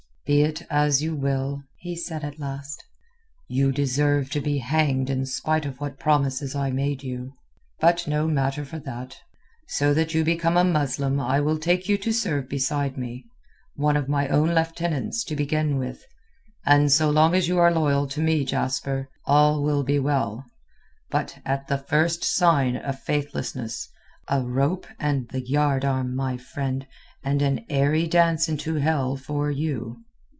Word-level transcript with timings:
"Be 0.23 0.43
it 0.43 0.61
as 0.69 1.03
you 1.03 1.13
will," 1.13 1.63
he 1.79 1.93
said 1.93 2.23
at 2.23 2.39
last. 2.39 2.85
"You 3.49 3.73
deserve 3.73 4.29
to 4.29 4.39
be 4.39 4.59
hanged 4.59 5.09
in 5.09 5.25
spite 5.25 5.65
of 5.65 5.81
what 5.81 5.99
promises 5.99 6.55
I 6.55 6.71
made 6.71 7.03
you. 7.03 7.33
But 7.81 8.07
no 8.07 8.27
matter 8.27 8.63
for 8.63 8.79
that. 8.79 9.17
So 9.67 9.93
that 9.93 10.13
you 10.13 10.23
become 10.23 10.55
a 10.55 10.63
Muslim 10.63 11.19
I 11.19 11.41
will 11.41 11.57
take 11.57 11.89
you 11.89 11.97
to 11.97 12.13
serve 12.13 12.47
beside 12.47 12.95
me, 12.97 13.25
one 13.75 13.97
of 13.97 14.07
my 14.07 14.29
own 14.29 14.55
lieutenants 14.55 15.25
to 15.25 15.35
begin 15.35 15.77
with, 15.77 16.05
and 16.65 16.89
so 16.89 17.09
long 17.09 17.35
as 17.35 17.49
you 17.49 17.57
are 17.59 17.73
loyal 17.73 18.07
to 18.07 18.21
me, 18.21 18.45
Jasper, 18.45 19.09
all 19.25 19.61
will 19.61 19.83
be 19.83 19.99
well. 19.99 20.45
But 21.09 21.39
at 21.45 21.67
the 21.67 21.77
first 21.79 22.23
sign 22.23 22.77
of 22.77 22.99
faithlessness, 23.01 23.89
a 24.29 24.41
rope 24.41 24.87
and 24.97 25.27
the 25.27 25.41
yard 25.45 25.83
arm, 25.83 26.15
my 26.15 26.37
friend, 26.37 26.87
and 27.21 27.41
an 27.41 27.65
airy 27.67 28.07
dance 28.07 28.47
into 28.47 28.75
hell 28.75 29.17
for 29.17 29.51
you." 29.51 30.05